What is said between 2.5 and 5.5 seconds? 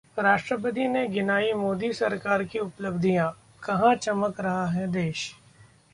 की उपलब्धियां, कहा- चमक रहा है देश